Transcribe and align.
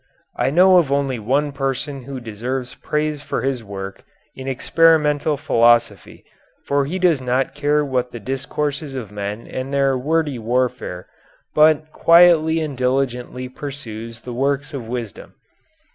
I 0.35 0.49
know 0.49 0.79
of 0.79 0.91
only 0.91 1.19
one 1.19 1.51
person 1.51 2.05
who 2.05 2.19
deserves 2.19 2.73
praise 2.73 3.21
for 3.21 3.43
his 3.43 3.63
work 3.63 4.03
in 4.35 4.47
experimental 4.47 5.37
philosophy 5.37 6.25
for 6.65 6.85
he 6.85 6.97
does 6.97 7.21
not 7.21 7.53
care 7.53 7.85
for 7.85 8.01
the 8.01 8.19
discourses 8.19 8.95
of 8.95 9.11
men 9.11 9.45
and 9.45 9.71
their 9.71 9.95
wordy 9.95 10.39
warfare, 10.39 11.05
but 11.53 11.91
quietly 11.91 12.59
and 12.61 12.75
diligently 12.75 13.47
pursues 13.47 14.21
the 14.21 14.33
works 14.33 14.73
of 14.73 14.87
wisdom. 14.87 15.35